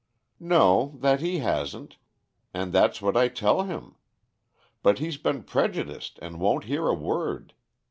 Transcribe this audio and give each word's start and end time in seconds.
"No, 0.39 0.95
that 1.01 1.19
he 1.21 1.37
hasn't; 1.45 1.97
and 2.55 2.73
that's 2.73 3.03
what 3.03 3.15
I 3.15 3.27
tell 3.27 3.61
him. 3.65 3.97
But 4.81 4.97
he's 4.97 5.17
been 5.17 5.43
prejudiced 5.43 6.17
and 6.23 6.39
won't 6.39 6.63
hear 6.63 6.87
a 6.87 6.95
word. 6.95 7.53